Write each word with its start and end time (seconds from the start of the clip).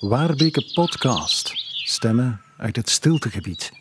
Waarbeke 0.00 0.70
Podcast. 0.74 1.52
Stemmen 1.84 2.40
uit 2.56 2.76
het 2.76 2.88
stiltegebied. 2.90 3.72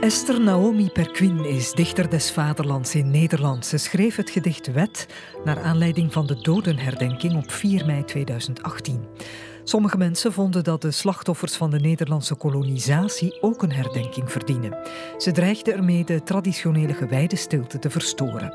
Esther 0.00 0.40
Naomi 0.40 0.88
Perquin 0.88 1.44
is 1.44 1.72
dichter 1.72 2.08
des 2.08 2.30
vaderlands 2.30 2.94
in 2.94 3.10
Nederland. 3.10 3.66
Ze 3.66 3.78
schreef 3.78 4.16
het 4.16 4.30
gedicht 4.30 4.72
Wet 4.72 5.06
naar 5.44 5.62
aanleiding 5.62 6.12
van 6.12 6.26
de 6.26 6.34
dodenherdenking 6.34 7.36
op 7.36 7.50
4 7.50 7.86
mei 7.86 8.04
2018. 8.04 9.06
Sommige 9.64 9.96
mensen 9.96 10.32
vonden 10.32 10.64
dat 10.64 10.82
de 10.82 10.90
slachtoffers 10.90 11.56
van 11.56 11.70
de 11.70 11.80
Nederlandse 11.80 12.34
kolonisatie 12.34 13.38
ook 13.40 13.62
een 13.62 13.72
herdenking 13.72 14.30
verdienen. 14.30 14.78
Ze 15.18 15.32
dreigden 15.32 15.74
ermee 15.74 16.04
de 16.04 16.22
traditionele 16.22 16.94
gewijde 16.94 17.36
stilte 17.36 17.78
te 17.78 17.90
verstoren. 17.90 18.52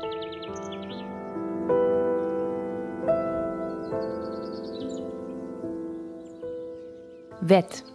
Wet. 7.40 7.94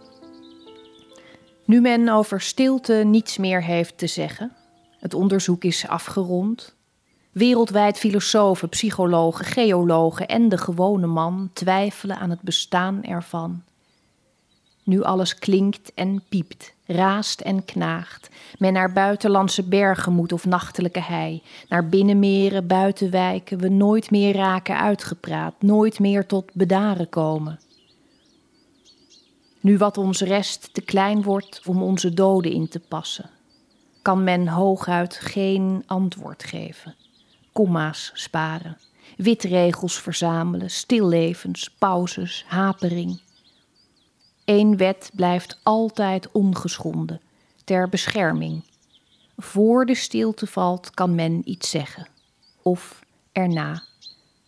Nu 1.64 1.80
men 1.80 2.08
over 2.08 2.40
stilte 2.40 2.94
niets 2.94 3.38
meer 3.38 3.62
heeft 3.62 3.98
te 3.98 4.06
zeggen, 4.06 4.52
het 4.98 5.14
onderzoek 5.14 5.64
is 5.64 5.88
afgerond, 5.88 6.74
wereldwijd 7.32 7.98
filosofen, 7.98 8.68
psychologen, 8.68 9.44
geologen 9.44 10.28
en 10.28 10.48
de 10.48 10.58
gewone 10.58 11.06
man 11.06 11.50
twijfelen 11.52 12.18
aan 12.18 12.30
het 12.30 12.40
bestaan 12.40 13.04
ervan. 13.04 13.62
Nu 14.84 15.02
alles 15.02 15.34
klinkt 15.34 15.94
en 15.94 16.22
piept, 16.28 16.74
raast 16.86 17.40
en 17.40 17.64
knaagt, 17.64 18.28
men 18.58 18.72
naar 18.72 18.92
buitenlandse 18.92 19.62
bergen 19.62 20.12
moet 20.12 20.32
of 20.32 20.44
nachtelijke 20.44 21.00
hei, 21.00 21.42
naar 21.68 21.88
binnenmeren, 21.88 22.66
buitenwijken, 22.66 23.58
we 23.58 23.68
nooit 23.68 24.10
meer 24.10 24.34
raken 24.34 24.78
uitgepraat, 24.78 25.54
nooit 25.58 25.98
meer 25.98 26.26
tot 26.26 26.54
bedaren 26.54 27.08
komen. 27.08 27.58
Nu 29.62 29.78
wat 29.78 29.98
ons 29.98 30.20
rest 30.20 30.74
te 30.74 30.80
klein 30.80 31.22
wordt 31.22 31.62
om 31.66 31.82
onze 31.82 32.14
doden 32.14 32.52
in 32.52 32.68
te 32.68 32.80
passen, 32.80 33.30
kan 34.02 34.24
men 34.24 34.48
hooguit 34.48 35.14
geen 35.14 35.82
antwoord 35.86 36.44
geven. 36.44 36.94
Komma's 37.52 38.10
sparen, 38.14 38.78
witregels 39.16 40.00
verzamelen, 40.00 40.70
stillevens, 40.70 41.70
pauzes, 41.78 42.44
hapering. 42.48 43.20
Eén 44.44 44.76
wet 44.76 45.10
blijft 45.14 45.60
altijd 45.62 46.32
ongeschonden, 46.32 47.20
ter 47.64 47.88
bescherming. 47.88 48.64
Voor 49.36 49.86
de 49.86 49.94
stilte 49.94 50.46
valt 50.46 50.90
kan 50.90 51.14
men 51.14 51.40
iets 51.44 51.70
zeggen, 51.70 52.08
of 52.62 53.04
erna, 53.32 53.82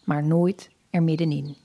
maar 0.05 0.25
nooit 0.25 0.71
er 0.91 1.03
middenin. 1.03 1.57